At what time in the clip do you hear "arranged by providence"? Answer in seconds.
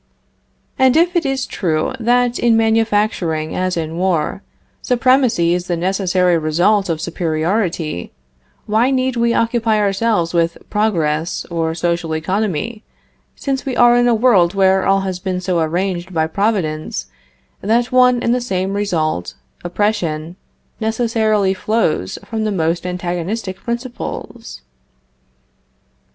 15.59-17.05